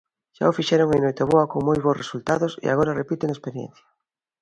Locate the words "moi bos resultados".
1.67-2.53